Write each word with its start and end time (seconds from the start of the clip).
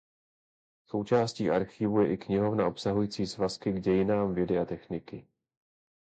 Součástí 0.85 1.49
archivu 1.49 2.01
je 2.01 2.13
i 2.13 2.17
knihovna 2.17 2.67
obsahující 2.67 3.27
svazky 3.27 3.71
k 3.71 3.81
dějinám 3.81 4.33
vědy 4.33 4.59
a 4.59 4.65
techniky. 4.65 5.27